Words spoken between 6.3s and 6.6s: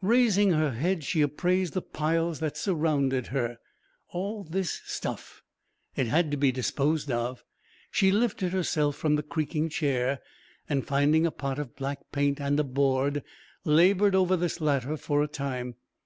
to be